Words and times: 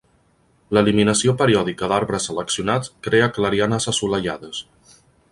L'eliminació 0.75 1.33
periòdica 1.41 1.89
d'arbres 1.91 2.25
seleccionats 2.31 2.91
crea 3.09 3.27
clarianes 3.35 3.87
assolellades. 3.93 4.63